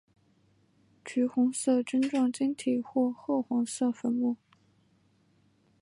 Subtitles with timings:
[1.05, 4.35] 橘红色针状晶体或赭黄色粉末。